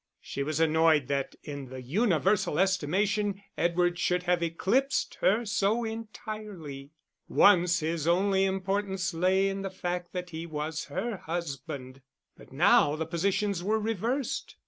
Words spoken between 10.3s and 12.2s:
he was her husband,